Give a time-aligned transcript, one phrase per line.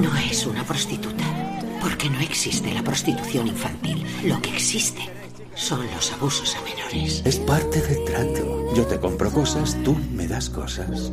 [0.00, 1.24] No es una prostituta,
[1.80, 4.04] porque no existe la prostitución infantil.
[4.24, 5.02] Lo que existe
[5.54, 7.22] son los abusos a menores.
[7.24, 8.72] Es parte del trato.
[8.74, 11.10] Yo te compro cosas, tú me das cosas.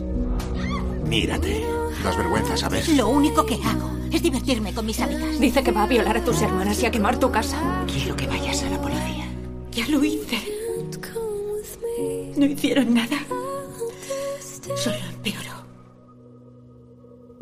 [1.08, 1.66] Mírate.
[2.04, 2.88] Das vergüenza, ¿sabes?
[2.90, 5.40] Lo único que hago es divertirme con mis amigas.
[5.40, 7.58] Dice que va a violar a tus hermanas y a quemar tu casa.
[7.88, 9.26] Quiero que vayas a la policía.
[9.72, 10.40] Ya lo hice.
[12.38, 13.18] No hicieron nada.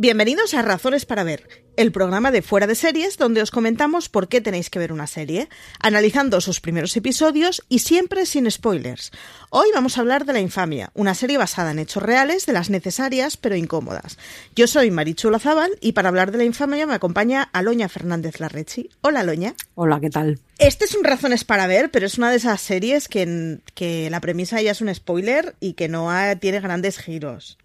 [0.07, 4.27] Bienvenidos a Razones para Ver, el programa de Fuera de Series donde os comentamos por
[4.27, 5.47] qué tenéis que ver una serie,
[5.79, 9.11] analizando sus primeros episodios y siempre sin spoilers.
[9.49, 12.69] Hoy vamos a hablar de La Infamia, una serie basada en hechos reales de las
[12.69, 14.17] necesarias pero incómodas.
[14.57, 18.89] Yo soy Marichu Lazábal y para hablar de La Infamia me acompaña Aloña Fernández Larrechi.
[18.99, 19.55] Hola Aloña.
[19.73, 20.41] Hola, ¿qué tal?
[20.59, 24.19] Este es un Razones para Ver, pero es una de esas series que, que la
[24.19, 27.57] premisa ya es un spoiler y que no ha- tiene grandes giros.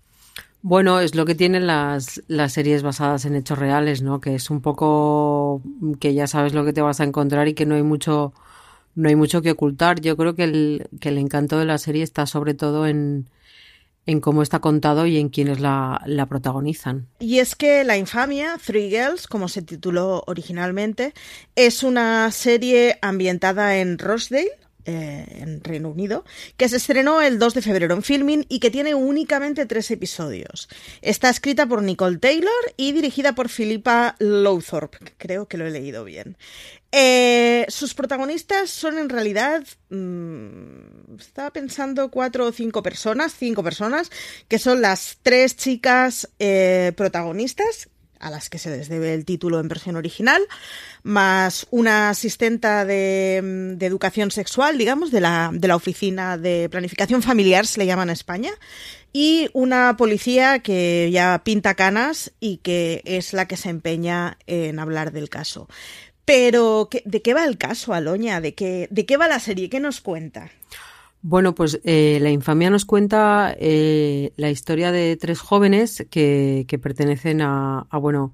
[0.63, 4.21] Bueno, es lo que tienen las, las series basadas en hechos reales, ¿no?
[4.21, 5.63] Que es un poco
[6.01, 8.33] que ya sabes lo que te vas a encontrar y que no hay mucho,
[8.95, 10.01] no hay mucho que ocultar.
[10.01, 13.29] Yo creo que el, que el encanto de la serie está sobre todo en,
[14.07, 17.07] en cómo está contado y en quienes la, la protagonizan.
[17.21, 21.13] Y es que La Infamia, Three Girls, como se tituló originalmente,
[21.55, 24.59] es una serie ambientada en Rochdale,
[24.91, 26.25] eh, en Reino Unido,
[26.57, 30.67] que se estrenó el 2 de febrero en Filming y que tiene únicamente tres episodios.
[31.03, 36.05] Está escrita por Nicole Taylor y dirigida por Philippa Lowthorpe, creo que lo he leído
[36.05, 36.39] bien.
[36.91, 44.11] Eh, sus protagonistas son en realidad, mm, estaba pensando cuatro o cinco personas, cinco personas,
[44.49, 47.91] que son las tres chicas eh, protagonistas,
[48.21, 50.43] a las que se les debe el título en versión original,
[51.03, 57.67] más una asistenta de, educación sexual, digamos, de la, de la oficina de planificación familiar,
[57.67, 58.51] se le llama en España,
[59.13, 64.79] y una policía que ya pinta canas y que es la que se empeña en
[64.79, 65.69] hablar del caso.
[66.25, 68.41] Pero, ¿qué- ¿de qué va el caso, Aloña?
[68.43, 69.71] ¿De qué, ¿De qué va la serie?
[69.71, 70.51] ¿Qué nos cuenta?
[71.31, 76.79] Bueno, pues eh, La Infamia nos cuenta eh, la historia de tres jóvenes que, que
[76.79, 78.33] pertenecen a, a, bueno,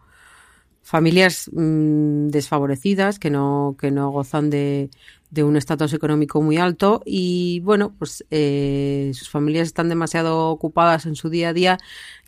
[0.81, 4.91] familias mm, desfavorecidas que no, que no gozan de,
[5.35, 11.07] de un estatus económico muy alto y bueno, pues eh, sus familias están demasiado ocupadas
[11.07, 11.79] en su día a día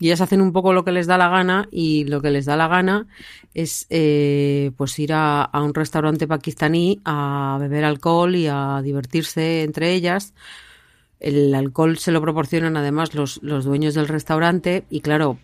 [0.01, 2.47] y ellas hacen un poco lo que les da la gana y lo que les
[2.47, 3.07] da la gana
[3.55, 9.93] es eh, pues ir a, un restaurante pakistaní a beber alcohol y a divertirse entre
[9.93, 10.35] ellas.
[11.21, 15.39] El alcohol se lo proporcionan además los, los dueños del restaurante y claro,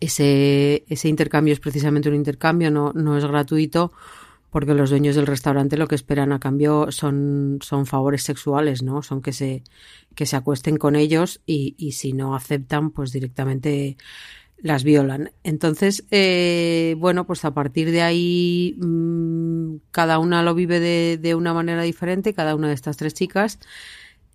[0.00, 3.92] ese, ese intercambio es precisamente un intercambio, no, no es gratuito
[4.50, 9.02] porque los dueños del restaurante lo que esperan a cambio son, son favores sexuales, ¿no?
[9.02, 9.62] Son que se,
[10.14, 13.96] que se acuesten con ellos y, y si no aceptan, pues directamente
[14.58, 15.30] las violan.
[15.44, 21.34] Entonces, eh, bueno, pues a partir de ahí mmm, cada una lo vive de, de,
[21.34, 23.58] una manera diferente, cada una de estas tres chicas,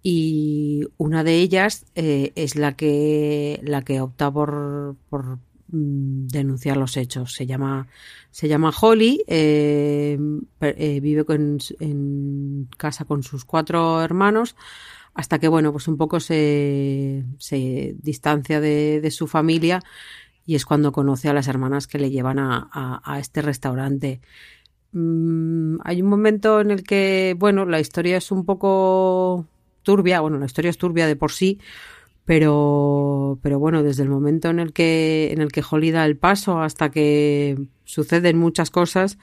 [0.03, 5.39] y una de ellas eh, es la que, la que opta por, por
[5.71, 7.33] denunciar los hechos.
[7.33, 7.87] Se llama,
[8.29, 10.17] se llama Holly, eh,
[11.01, 14.55] vive con, en casa con sus cuatro hermanos
[15.13, 17.23] hasta que, bueno, pues un poco se,
[18.01, 19.81] distancia de, de, su familia
[20.45, 24.21] y es cuando conoce a las hermanas que le llevan a, este restaurante.
[24.91, 29.47] Mm, hay un momento en el que, bueno, la historia es un poco
[29.83, 31.59] turbia, bueno, la historia es turbia de por sí,
[32.25, 36.17] pero, pero bueno, desde el momento en el que, en el que Holly da el
[36.17, 39.17] paso hasta que suceden muchas cosas,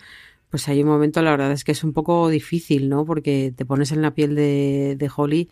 [0.50, 3.04] pues hay un momento, la verdad es que es un poco difícil, ¿no?
[3.04, 5.48] Porque te pones en la piel de, de Holly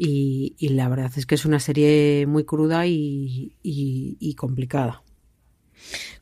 [0.00, 5.02] y, la verdad es que es una serie muy cruda y, y, complicada.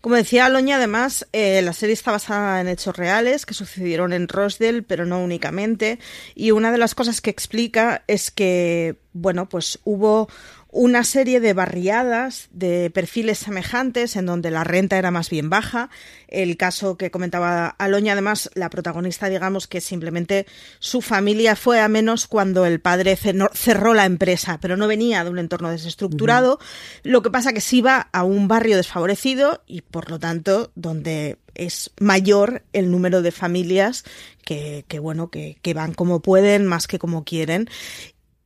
[0.00, 4.29] Como decía Aloña, además, eh, la serie está basada en hechos reales que sucedieron en
[4.29, 5.99] Rosdale, pero no únicamente.
[6.35, 10.29] Y una de las cosas que explica es que, bueno, pues hubo
[10.76, 15.88] una serie de barriadas de perfiles semejantes en donde la renta era más bien baja.
[16.28, 20.44] El caso que comentaba Aloña, además, la protagonista, digamos que simplemente
[20.78, 25.31] su familia fue a menos cuando el padre cerró la empresa, pero no venía de
[25.31, 26.58] un entorno desestructurado.
[27.02, 31.38] Lo que pasa que sí iba a un barrio desfavorecido y, por lo tanto, donde
[31.55, 34.05] es mayor el número de familias
[34.44, 37.69] que, bueno, que, que, van como pueden más que como quieren.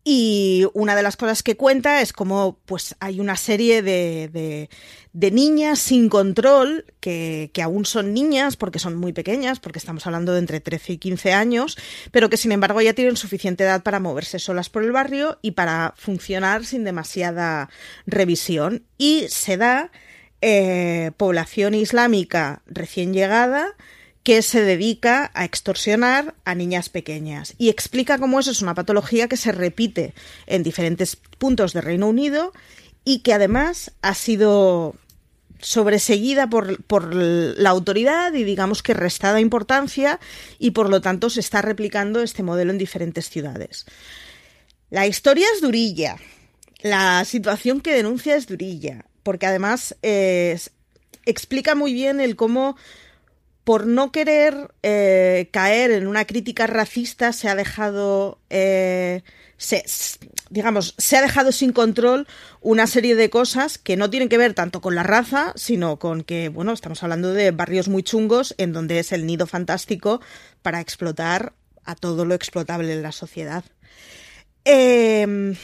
[0.03, 4.69] Y una de las cosas que cuenta es como pues hay una serie de,
[5.13, 10.07] de, niñas sin control que, que, aún son niñas porque son muy pequeñas, porque estamos
[10.07, 11.77] hablando de entre 13 y 15 años,
[12.13, 15.51] pero que sin embargo ya tienen suficiente edad para moverse solas por el barrio y
[15.51, 17.69] para funcionar sin demasiada
[18.07, 18.85] revisión.
[18.97, 19.91] Y se da
[20.41, 23.77] eh, población islámica recién llegada
[24.31, 29.27] que se dedica a extorsionar a niñas pequeñas y explica cómo eso es una patología
[29.27, 30.15] que se repite
[30.47, 32.53] en diferentes puntos del Reino Unido
[33.05, 34.95] y que además ha sido
[35.59, 40.21] sobreseguida por, por, la autoridad y digamos que restada importancia
[40.61, 43.85] y por lo tanto se está replicando este modelo en diferentes ciudades.
[44.91, 46.19] La historia es durilla,
[46.83, 49.97] la situación que denuncia es durilla, porque además
[51.25, 52.77] explica muy bien el cómo
[53.71, 59.23] por no querer eh, caer en una crítica racista, se ha dejado, eh,
[60.49, 62.27] digamos, se ha dejado sin control
[62.61, 66.25] una serie de cosas que no tienen que ver tanto con la raza, sino con
[66.25, 70.21] que, bueno, estamos hablando de barrios muy chungos en donde es el nido fantástico
[70.63, 71.53] para explotar
[71.85, 73.63] a todo lo explotable de la sociedad.
[74.65, 75.55] Eh,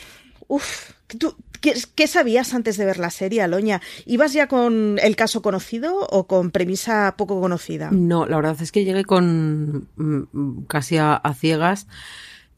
[0.47, 3.81] uf, ¿tú, ¿Qué, sabías antes de ver la serie, Aloña?
[4.05, 7.91] ¿Ibas ya con el caso conocido o con premisa poco conocida?
[7.91, 11.87] No, la verdad es que llegué con mm, casi a, ciegas.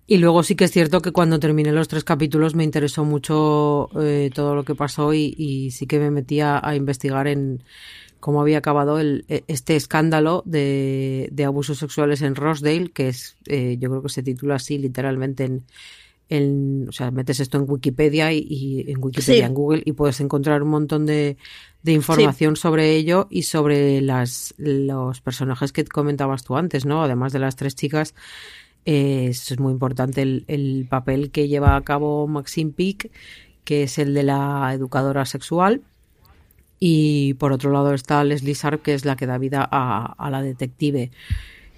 [0.06, 3.90] Y luego sí que es cierto que cuando terminé los tres capítulos me interesó mucho
[4.00, 7.62] eh, todo lo que pasó y, sí que me metí a, investigar en
[8.18, 13.90] cómo había acabado e, este escándalo de, abusos sexuales en Rosedale, que es, eh, yo
[13.90, 15.64] creo que se titula así literalmente en,
[16.30, 20.68] o sea, metes esto en Wikipedia y, en Wikipedia, en Google, y puedes encontrar un
[20.68, 21.38] montón de,
[21.82, 27.02] de información sobre ello y sobre las, los personajes que comentabas tú antes, ¿no?
[27.02, 28.14] Además de las tres chicas,
[28.84, 33.10] eh, es muy importante el, el, papel que lleva a cabo Maxine Peake,
[33.64, 35.82] que es el de la educadora sexual.
[36.80, 40.30] Y por otro lado está Leslie Sharp, que es la que da vida a, a
[40.30, 41.10] la detective.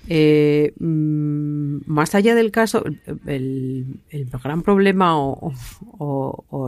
[0.09, 2.85] Eh, mm, más allá del caso,
[3.27, 4.01] el,
[4.43, 5.53] gran problema o,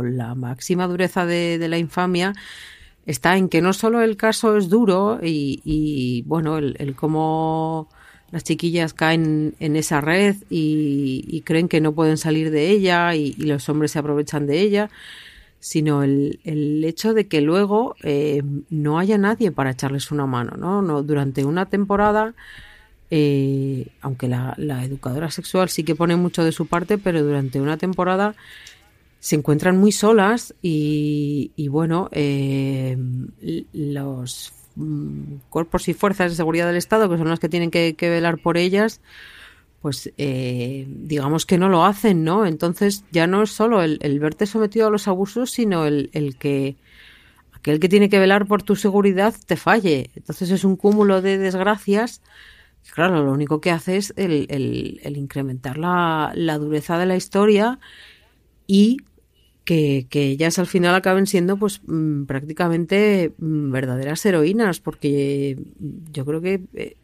[0.05, 2.35] la máxima dureza de, la infamia
[3.07, 7.89] está en que no solo el caso es duro y, bueno, el, cómo
[8.31, 13.35] las chiquillas caen en esa red y, creen que no pueden salir de ella y,
[13.35, 14.91] los hombres se aprovechan de ella,
[15.59, 16.39] sino el,
[16.85, 20.83] hecho de que luego eh, no haya nadie para echarles una mano, ¿no?
[20.83, 22.35] no durante una temporada
[23.15, 24.55] eh, aunque la,
[24.87, 28.35] educadora sexual sí que pone mucho de su parte, pero durante una temporada
[29.21, 32.97] se encuentran muy solas y, bueno, eh,
[33.75, 37.95] los mm, cuerpos y fuerzas de seguridad del Estado, que son los que tienen que,
[38.01, 39.03] velar por ellas,
[39.83, 42.47] pues eh, digamos que no lo hacen, ¿no?
[42.47, 46.77] Entonces ya no es solo el, verte sometido a los abusos, sino el que
[47.53, 50.09] aquel que tiene que velar por tu seguridad te falle.
[50.17, 52.23] Entonces es un cúmulo de desgracias
[52.91, 57.79] Claro, lo único que hace es el, incrementar la, dureza de la historia
[58.67, 58.99] y
[59.65, 65.57] que, ellas al final acaben siendo pues mm, prácticamente mm, verdaderas heroínas, porque
[66.13, 66.97] yo creo que eh,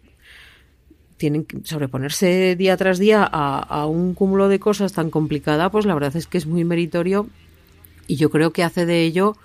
[1.16, 5.94] tienen que sobreponerse día tras día a, un cúmulo de cosas tan complicada, pues la
[5.94, 7.28] verdad es que es muy meritorio
[8.06, 9.36] y yo creo que hace de ello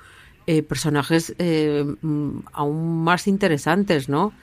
[0.45, 4.33] eh, personajes eh, mm, aún más interesantes, ¿no?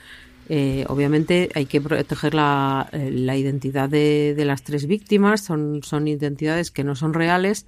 [0.53, 5.81] Eh, obviamente hay que proteger la, eh, la identidad de, de, las tres víctimas, son,
[5.85, 7.67] son identidades que no son reales,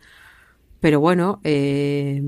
[0.80, 2.20] pero bueno, eh,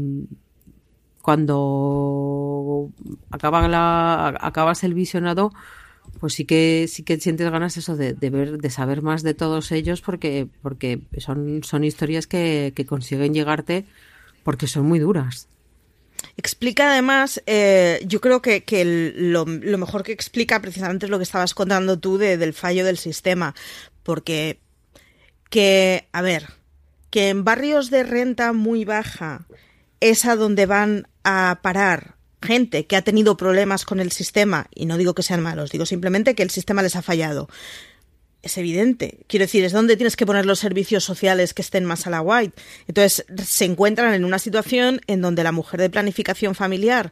[1.22, 2.88] cuando
[3.32, 5.52] acaba la, acabas el visionado,
[6.20, 9.34] pues sí que sí que sientes ganas eso de, de, ver, de saber más de
[9.34, 13.86] todos ellos, porque, porque son, son historias que, que consiguen llegarte
[14.44, 15.48] porque son muy duras.
[16.36, 21.18] Explica además, eh, yo creo que, que lo, lo, mejor que explica precisamente es lo
[21.18, 23.54] que estabas contando tú de, del fallo del sistema,
[24.02, 24.58] porque
[25.50, 26.48] que, a ver,
[27.10, 29.46] que en barrios de renta muy baja
[30.00, 34.86] es a donde van a parar gente que ha tenido problemas con el sistema, y
[34.86, 37.48] no digo que sean malos, digo simplemente que el sistema les ha fallado.
[38.44, 39.20] Es evidente.
[39.26, 42.20] Quiero decir, es donde tienes que poner los servicios sociales que estén más a la
[42.20, 42.52] white.
[42.86, 47.10] Entonces, se encuentran en una situación en donde la mujer de planificación familiar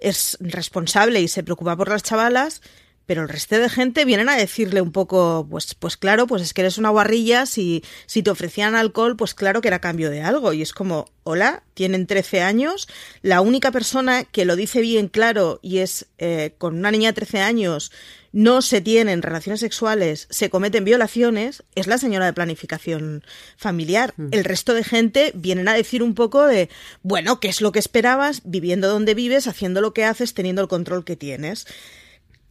[0.00, 2.62] es responsable y se preocupa por las chavalas,
[3.06, 6.52] pero el resto de gente vienen a decirle un poco, pues, pues claro, pues es
[6.52, 10.22] que eres una guarrilla, si, si te ofrecían alcohol, pues claro que era cambio de
[10.22, 10.52] algo.
[10.52, 12.88] Y es como, hola, tienen 13 años,
[13.22, 17.14] la única persona que lo dice bien claro y es eh, con una niña de
[17.14, 17.92] 13 años,
[18.32, 23.22] no se tienen relaciones sexuales, se cometen violaciones, es la señora de planificación
[23.56, 24.14] familiar.
[24.16, 24.28] Mm.
[24.32, 26.68] El resto de gente vienen a decir un poco de,
[27.02, 30.68] bueno, ¿qué es lo que esperabas viviendo donde vives, haciendo lo que haces, teniendo el
[30.68, 31.66] control que tienes?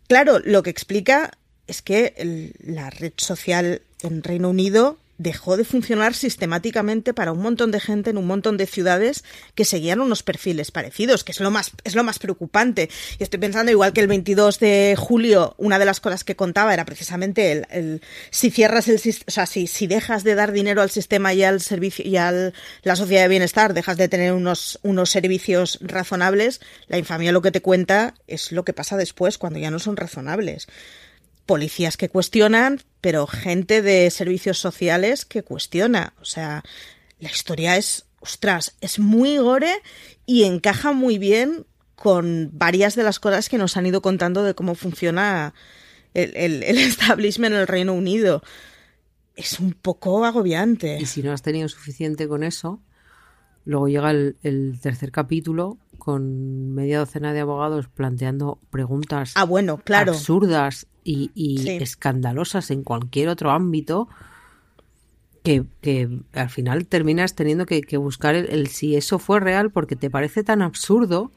[0.08, 1.32] Claro, lo que explica
[1.68, 7.42] es que el, la red social en Reino Unido dejó de funcionar sistemáticamente para un
[7.42, 9.24] montón de gente en un montón de ciudades
[9.56, 12.90] que seguían unos perfiles parecidos, que es lo más, es lo más preocupante.
[13.20, 16.74] Y estoy pensando, igual que el 22 de julio, una de las cosas que contaba
[16.74, 18.02] era precisamente el,
[18.32, 21.62] si cierras el o sea, si, si dejas de dar dinero al sistema y al
[21.62, 22.52] servicio y a
[22.84, 27.52] la sociedad de bienestar, dejas de tener unos, unos servicios razonables, la infamia lo que
[27.52, 30.68] te cuenta es lo que pasa después cuando ya no son razonables
[31.46, 36.14] policías que cuestionan, pero gente de servicios sociales que cuestiona.
[36.22, 36.64] O sea,
[37.20, 39.82] la historia es, ostras, es muy gore
[40.26, 44.56] y encaja muy bien con varias de las cosas que nos han ido contando de
[44.56, 45.54] cómo funciona
[46.14, 48.42] el, el, el establishment en el Reino Unido.
[49.36, 50.98] Es un poco agobiante.
[51.00, 52.82] Y si no has tenido suficiente con eso,
[53.66, 59.78] luego llega el, el tercer capítulo con media docena de abogados planteando preguntas ah, bueno,
[59.78, 60.14] claro.
[60.14, 61.70] absurdas y, y sí.
[61.72, 64.08] escandalosas en cualquier otro ámbito
[65.44, 69.72] que, que, al final terminas teniendo que, que buscar el, el, si eso fue real
[69.72, 71.32] porque te parece tan absurdo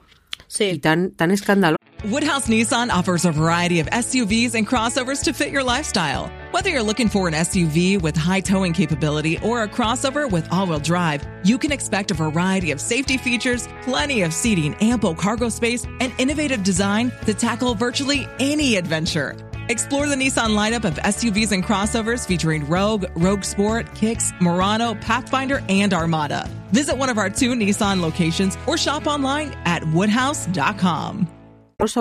[0.46, 0.64] sí.
[0.64, 1.78] y tan, tan escandaloso.
[2.10, 6.30] Woodhouse Nissan offers a variety of SUVs and crossovers to fit your lifestyle.
[6.50, 10.66] Whether you're looking for an SUV with high towing capability or a crossover with all
[10.66, 15.48] wheel drive, you can expect a variety of safety features, plenty of seating, ample cargo
[15.48, 19.34] space, and innovative design to tackle virtually any adventure.
[19.70, 25.62] Explore the Nissan lineup of SUVs and crossovers featuring Rogue, Rogue Sport, Kicks, Murano, Pathfinder,
[25.70, 26.50] and Armada.
[26.72, 31.26] Visit one of our two Nissan locations or shop online at woodhouse.com.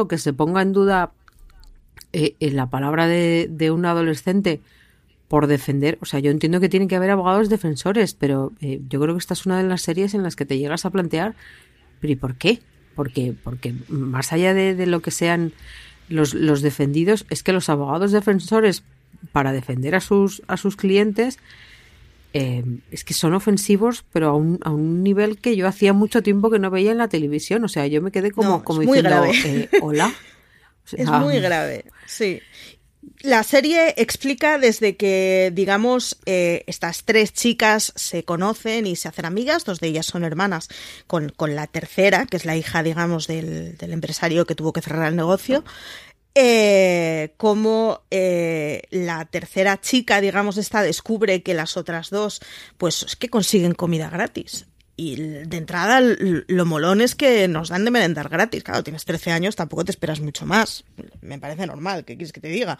[0.10, 1.14] que se ponga en duda
[2.12, 4.60] eh, en la palabra de, de, un adolescente
[5.30, 9.00] por defender, o sea, yo entiendo que tiene que haber abogados defensores, pero eh, yo
[9.00, 11.34] creo que esta es una de las series en las que te llegas a plantear,
[12.02, 12.60] pero ¿y por qué?
[12.94, 15.54] Porque, porque más allá de, de lo que sean
[16.10, 18.84] los, los, defendidos, es que los abogados defensores
[19.32, 21.40] para defender a sus, a sus clientes
[22.34, 26.24] eh, es que son ofensivos, pero a un, a un, nivel que yo hacía mucho
[26.24, 27.64] tiempo que no veía en la televisión.
[27.64, 30.08] O sea, yo me quedé como, no, como diciendo, eh, hola.
[30.08, 32.42] O sea, es muy grave, sí.
[33.22, 39.26] La serie explica desde que, digamos, eh, estas tres chicas se conocen y se hacen
[39.26, 40.68] amigas, dos de ellas son hermanas,
[41.08, 45.08] con, con la tercera, que es la hija, digamos, del, empresario que tuvo que cerrar
[45.08, 45.64] el negocio,
[46.36, 52.42] eh, como eh, la tercera chica, digamos, esta descubre que las otras dos,
[52.78, 54.66] pues es que consiguen comida gratis.
[54.96, 58.64] Y de entrada, lo molón es que nos dan de merendar gratis.
[58.64, 60.86] Claro, tienes 13 años, tampoco te esperas mucho más.
[61.22, 62.78] Me parece normal, ¿qué quieres que te diga?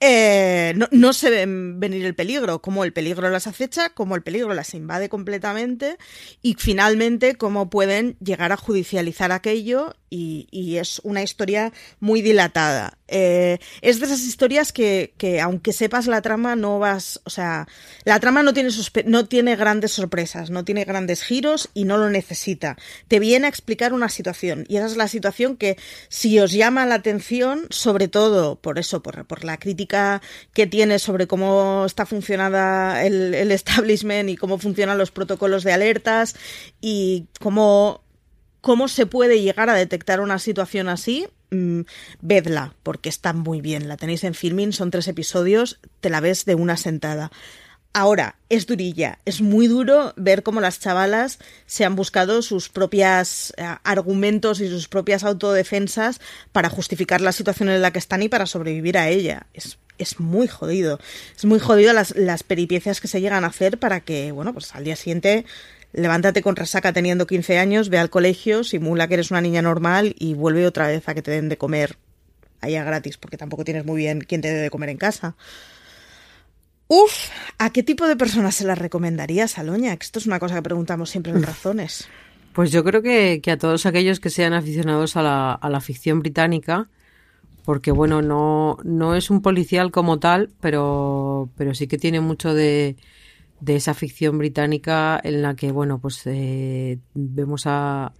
[0.00, 4.54] Eh, no, se ven venir el peligro, como el peligro las acecha, como el peligro
[4.54, 5.98] las invade completamente
[6.40, 12.96] y finalmente cómo pueden llegar a judicializar aquello y, y es una historia muy dilatada.
[13.08, 17.66] Eh, es de esas historias que, que, aunque sepas la trama no vas, o sea,
[18.04, 18.70] la trama no tiene,
[19.06, 22.76] no tiene grandes sorpresas, no tiene grandes giros y no lo necesita.
[23.08, 25.76] Te viene a explicar una situación y esa es la situación que
[26.08, 30.98] si os llama la atención, sobre todo por eso, por, por la crítica que tiene
[30.98, 36.36] sobre cómo está funcionada el, establishment y cómo funcionan los protocolos de alertas
[36.80, 38.02] y cómo
[38.60, 41.82] cómo se puede llegar a detectar una situación así, mmm,
[42.20, 43.88] vedla, porque está muy bien.
[43.88, 47.30] La tenéis en filming, son tres episodios, te la ves de una sentada.
[47.94, 53.52] Ahora, es durilla, es muy duro ver cómo las chavalas se han buscado sus propias
[53.56, 56.20] eh, argumentos y sus propias autodefensas
[56.52, 59.46] para justificar la situación en la que están y para sobrevivir a ella.
[59.54, 61.00] Es, es muy jodido.
[61.36, 64.74] Es muy jodido las, las peripecias que se llegan a hacer para que, bueno, pues
[64.74, 65.44] al día siguiente
[65.92, 70.14] levántate con resaca teniendo 15 años, ve al colegio, simula que eres una niña normal
[70.18, 71.96] y vuelve otra vez a que te den de comer
[72.60, 75.36] allá gratis, porque tampoco tienes muy bien quién te dé de comer en casa.
[76.88, 77.28] Uf,
[77.58, 79.92] ¿a qué tipo de personas se las recomendarías, Aloña?
[79.92, 82.08] Esto es una cosa que preguntamos siempre en Razones.
[82.54, 86.20] Pues yo creo que, a todos aquellos que sean aficionados a la, a la ficción
[86.20, 86.88] británica,
[87.64, 92.54] porque bueno, no, no es un policial como tal, pero, pero sí que tiene mucho
[92.54, 92.96] de,
[93.60, 98.14] de esa ficción británica en la que, bueno, pues eh, vemos a,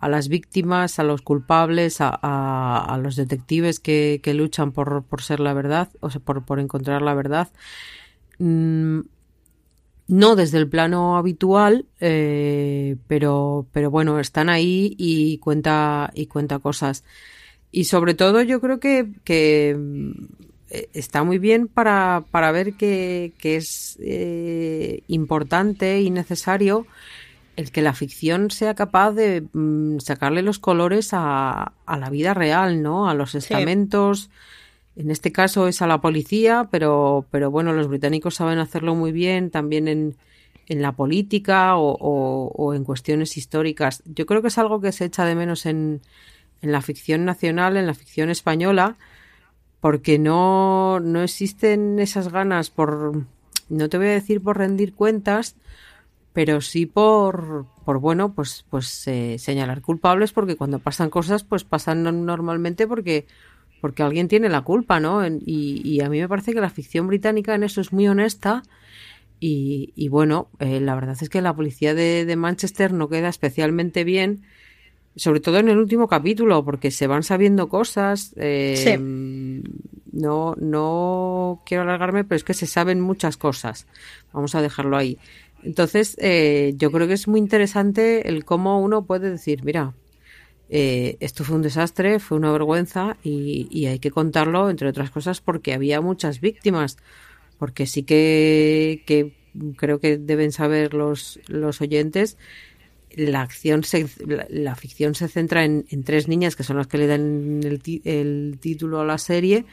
[0.00, 5.22] a las víctimas, a los culpables, a, a, los detectives que, que luchan por, por,
[5.22, 7.48] ser la verdad, o sea, por, por encontrar la verdad.
[8.38, 9.00] Mm,
[10.06, 16.60] no desde el plano habitual, eh, pero, pero bueno, están ahí y cuenta, y cuenta
[16.60, 17.04] cosas.
[17.72, 23.56] Y sobre todo yo creo que, eh, está muy bien para, para ver que, que
[23.56, 26.86] es eh, importante y necesario
[27.58, 32.32] el que la ficción sea capaz de mm, sacarle los colores a, a, la vida
[32.32, 33.10] real, ¿no?
[33.10, 34.30] A los estamentos.
[34.94, 39.10] En este caso es a la policía, pero, pero bueno, los británicos saben hacerlo muy
[39.10, 40.14] bien también en,
[40.68, 44.04] en la política o, o, o, en cuestiones históricas.
[44.04, 46.00] Yo creo que es algo que se echa de menos en,
[46.62, 48.98] en la ficción nacional, en la ficción española,
[49.80, 53.24] porque no, no existen esas ganas por,
[53.68, 55.56] no te voy a decir por rendir cuentas,
[56.38, 61.64] pero sí por, por bueno, pues, pues eh, señalar culpables, porque cuando pasan cosas, pues
[61.64, 63.26] pasan normalmente porque,
[63.80, 65.26] porque alguien tiene la culpa, ¿no?
[65.26, 68.62] Y, y a mí me parece que la ficción británica en eso es muy honesta.
[69.40, 73.28] Y, y bueno, eh, la verdad es que la policía de, de Manchester no queda
[73.30, 74.44] especialmente bien
[75.16, 78.34] sobre todo en el último capítulo, porque se van sabiendo cosas.
[78.36, 79.62] Eh, sí.
[80.12, 83.86] No, no quiero alargarme, pero es que se saben muchas cosas.
[84.32, 85.18] Vamos a dejarlo ahí.
[85.62, 89.94] Entonces, eh, yo creo que es muy interesante el cómo uno puede decir, mira,
[90.70, 95.10] eh, esto fue un desastre, fue una vergüenza y, y, hay que contarlo, entre otras
[95.10, 96.98] cosas, porque había muchas víctimas.
[97.58, 99.02] Porque sí que,
[99.76, 102.36] creo que deben saber los, los oyentes
[103.16, 106.86] la acción se, la, la, ficción se centra en, en, tres niñas que son las
[106.86, 109.64] que le dan el, el, título a la serie,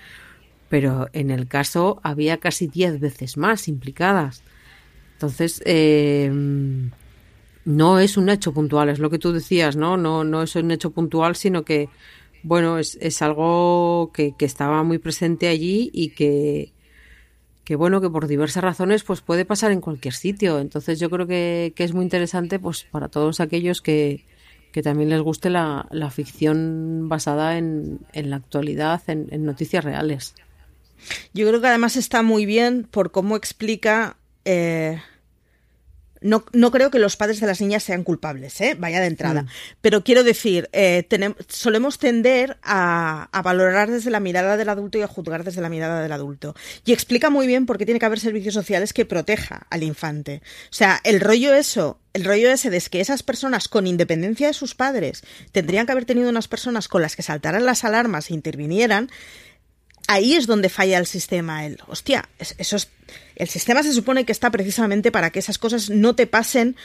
[0.70, 4.42] pero en el caso había casi diez veces más implicadas.
[5.16, 6.30] Entonces, eh,
[7.66, 9.98] no es un hecho puntual, es lo que tú decías, ¿no?
[9.98, 11.90] No, no es un hecho puntual, sino que,
[12.44, 16.74] bueno, es, es algo que, que estaba muy presente allí y que,
[17.64, 20.60] que bueno, que por diversas razones pues puede pasar en cualquier sitio.
[20.60, 24.26] Entonces yo creo que, que es muy interesante pues para todos aquellos que,
[24.72, 29.84] que también les guste la, la ficción basada en, en la actualidad, en, en, noticias
[29.84, 30.36] reales.
[31.34, 35.02] Yo creo que además está muy bien por cómo explica eh,
[36.22, 38.76] no, no, creo que los padres de las niñas sean culpables, ¿eh?
[38.80, 39.44] vaya de entrada.
[39.44, 39.48] Mm.
[39.82, 44.98] Pero quiero decir, eh, tenemos, solemos tender a, a, valorar desde la mirada del adulto
[44.98, 46.56] y a juzgar desde la mirada del adulto.
[46.84, 50.42] Y explica muy bien por qué tiene que haber servicios sociales que proteja al infante.
[50.72, 54.54] O sea, el rollo eso, el rollo ese de que esas personas, con independencia de
[54.54, 58.34] sus padres, tendrían que haber tenido unas personas con las que saltaran las alarmas e
[58.34, 59.12] intervinieran,
[60.08, 61.66] ahí es donde falla el sistema.
[61.66, 62.90] El, hostia, eso es,
[63.36, 66.76] el sistema se supone que está precisamente para que esas cosas no te pasen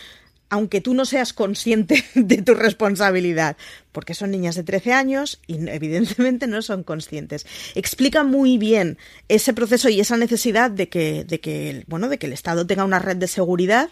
[0.53, 3.57] aunque tú no seas consciente de tu responsabilidad,
[3.93, 7.47] porque son niñas de 13 años y evidentemente no son conscientes.
[7.75, 12.27] Explica muy bien ese proceso y esa necesidad de que, de que, bueno, de que
[12.27, 13.91] el Estado tenga una red de seguridad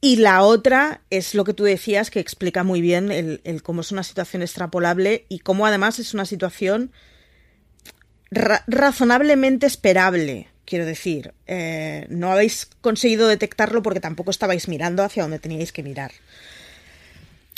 [0.00, 3.80] y la otra es lo que tú decías, que explica muy bien el, el cómo
[3.80, 6.90] es una situación extrapolable y cómo además es una situación
[8.30, 10.48] ra razonablemente esperable.
[10.64, 15.84] Quiero decir, eh, no habéis conseguido detectarlo porque tampoco estabais mirando hacia donde teníais que
[15.84, 16.10] mirar.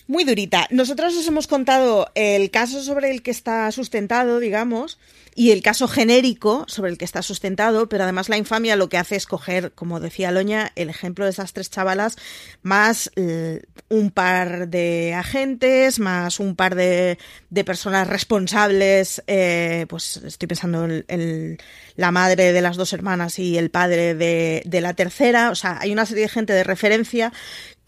[0.08, 0.66] Muy durita.
[0.70, 4.98] Nosotros os hemos contado el caso sobre el que está sustentado, digamos,
[5.34, 8.96] y el caso genérico sobre el que está sustentado, pero además la infamia lo que
[8.96, 12.16] hace es coger, como decía Loña, el ejemplo de esas tres chavalas,
[12.62, 17.18] más eh, un par de agentes, más un par de,
[17.50, 21.58] de personas responsables, eh, pues estoy pensando en, en,
[21.96, 25.78] la madre de las dos hermanas y el padre de, de la tercera, o sea,
[25.80, 27.32] hay una serie de gente de referencia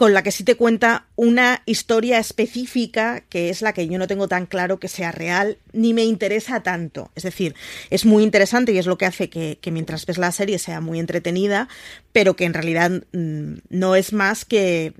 [0.00, 4.06] con la que sí te cuenta una historia específica que es la que yo no
[4.06, 7.10] tengo tan claro que sea real ni me interesa tanto.
[7.16, 7.54] Es decir,
[7.90, 11.00] es muy interesante y es lo que hace que, mientras ves la serie sea muy
[11.00, 11.68] entretenida,
[12.12, 14.94] pero que en realidad mm, no es más que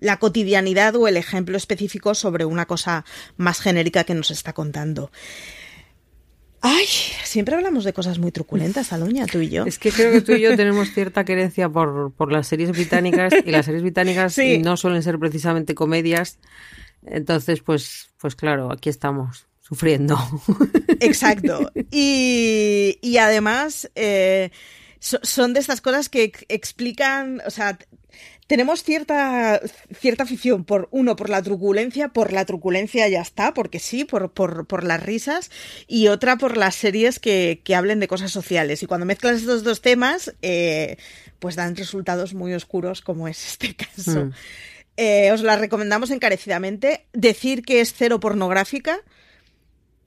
[0.00, 3.04] la cotidianidad o el ejemplo específico sobre una cosa
[3.36, 5.12] más genérica que nos está contando.
[6.64, 6.86] Ay,
[7.24, 9.66] siempre hablamos de cosas muy truculentas, Aloña, tú y yo.
[9.66, 13.34] Es que creo que tú y yo tenemos cierta querencia por, por las series británicas
[13.44, 16.38] y las series británicas no suelen ser precisamente comedias.
[17.04, 20.16] Entonces, pues, pues claro, aquí estamos sufriendo.
[21.00, 21.72] Exacto.
[21.90, 24.50] Y, y además eh,
[25.02, 27.76] son de estas cosas que explican, o sea,
[28.46, 29.60] tenemos cierta,
[29.98, 34.30] cierta afición por, uno, por la truculencia, por la truculencia ya está, porque sí, por,
[34.32, 35.50] por, por las risas,
[35.88, 38.82] y otra por las series que, que, hablen de cosas sociales.
[38.82, 40.98] Y cuando mezclas estos dos temas, eh,
[41.38, 44.26] pues dan resultados muy oscuros, como es este caso.
[44.26, 44.32] Hmm.
[44.98, 47.06] Eh, os la recomendamos encarecidamente.
[47.12, 49.00] Decir que es cero pornográfica.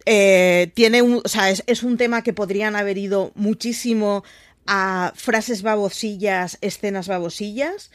[0.06, 4.24] Eh, tiene un, o sea, es, es, un tema que podrían haber ido muchísimo
[4.66, 7.92] a frases babosillas, escenas babosillas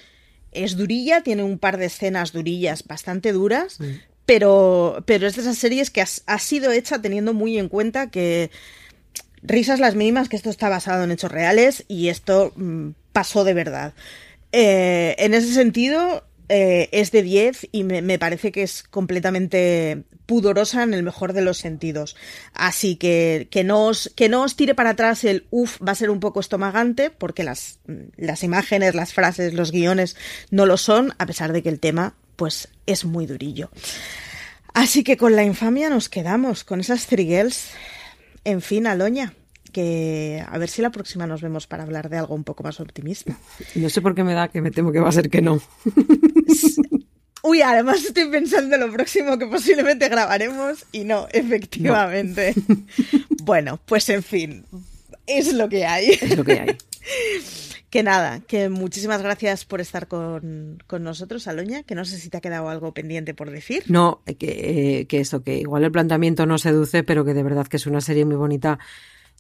[0.53, 3.79] es durilla, tiene un par de escenas durillas bastante duras,
[4.27, 8.51] pero, pero es de esas series que ha sido hecha teniendo muy en cuenta que
[9.43, 13.55] risas las mínimas, que esto está basado en hechos reales y esto mm, pasó de
[13.55, 13.95] verdad.
[14.53, 20.83] Eh, en ese sentido, eh, es de 10 y me, parece que es completamente pudorosa
[20.83, 22.17] en el mejor de los sentidos.
[22.55, 25.95] Así que que no os, que no os tire para atrás el uff, va a
[25.95, 27.79] ser un poco estomagante, porque las,
[28.17, 30.17] las imágenes, las frases, los guiones
[30.51, 33.71] no lo son, a pesar de que el tema pues es muy durillo.
[34.75, 37.69] Así que con la infamia nos quedamos, con esas triguels.
[38.43, 39.35] En fin, Aloña
[39.71, 42.81] que a ver si la próxima nos vemos para hablar de algo un poco más
[42.81, 43.37] optimista.
[43.75, 45.61] No sé por qué me da que me temo que va a ser que no.
[47.43, 52.55] Uy, además estoy pensando en lo próximo que posiblemente grabaremos y no, efectivamente.
[53.43, 54.67] Bueno, pues en fin,
[55.27, 56.11] es lo que hay.
[56.11, 56.77] Es lo que hay.
[57.91, 62.37] Que nada, que muchísimas gracias por estar con, nosotros, Aloña, que no sé si te
[62.37, 63.83] ha quedado algo pendiente por decir.
[63.89, 67.79] No, que, que eso, que igual el planteamiento no seduce, pero que de verdad que
[67.79, 68.79] es una serie muy bonita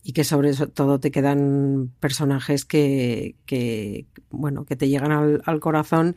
[0.02, 5.60] y que sobre todo te quedan personajes que, que bueno, que te llegan al, al,
[5.60, 6.16] corazón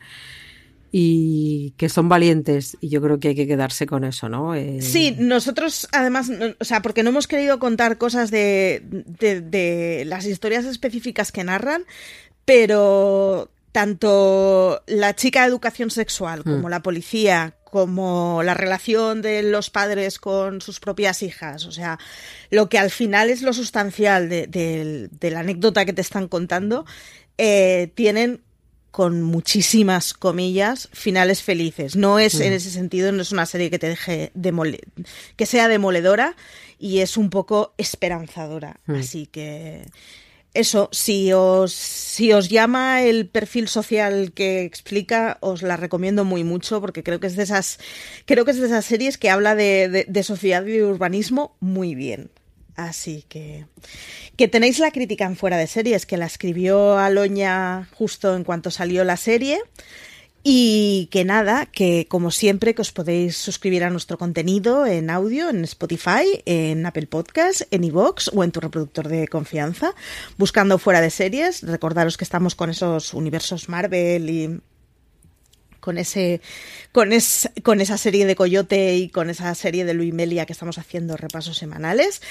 [0.91, 4.55] y que son valientes y yo creo que hay que quedarse con eso, ¿no?
[4.55, 4.81] Eh...
[4.81, 10.25] Sí, nosotros además, o sea, porque no hemos querido contar cosas de, de, de las
[10.25, 11.83] historias específicas que narran,
[12.45, 16.71] pero tanto la chica de educación sexual como mm.
[16.71, 21.97] la policía, como la relación de los padres con sus propias hijas, o sea,
[22.51, 26.85] lo que al final es lo sustancial de, la anécdota que te están contando,
[27.39, 28.43] eh, tienen
[28.91, 31.95] con muchísimas comillas finales felices.
[31.95, 32.57] No es en mm.
[32.57, 34.31] ese sentido, no es una serie que te deje
[35.35, 36.35] que sea demoledora
[36.77, 38.81] y es un poco esperanzadora.
[38.85, 38.95] Mm.
[38.97, 39.87] Así que
[40.53, 46.43] eso, si os, si os llama el perfil social que explica, os la recomiendo muy
[46.43, 47.79] mucho porque creo que es de esas,
[48.25, 51.95] creo que es de esas series que habla de, de, sociedad y de urbanismo muy
[51.95, 52.29] bien.
[52.75, 53.65] Así que,
[54.35, 58.71] que tenéis la crítica en fuera de series, que la escribió Aloña justo en cuanto
[58.71, 59.59] salió la serie.
[60.45, 65.49] Y que nada, que como siempre que os podéis suscribir a nuestro contenido en audio,
[65.49, 69.95] en Spotify, en Apple Podcast, en iVoox o en tu reproductor de confianza,
[70.37, 71.63] buscando fuera de series.
[71.63, 74.59] Recordaros que estamos con esos universos Marvel y
[75.79, 76.41] con ese
[76.91, 77.09] con,
[77.63, 81.15] con esa serie de Coyote y con esa serie de Luis Melia que estamos haciendo
[81.15, 82.21] repasos semanales.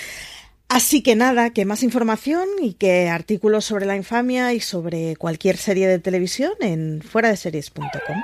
[0.72, 5.58] Así que nada, que más información y que artículos sobre la infamia y sobre cualquier
[5.58, 8.16] serie de televisión en fuera de series.com.